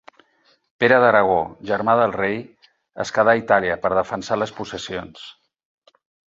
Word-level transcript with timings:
Pere 0.83 0.95
d'Aragó, 1.01 1.35
germà 1.71 1.95
del 1.99 2.15
rei, 2.15 2.39
es 3.05 3.13
quedà 3.19 3.37
a 3.37 3.41
Itàlia 3.43 3.77
per 3.85 3.93
defensar 3.99 4.39
les 4.45 4.55
possessions. 4.63 5.29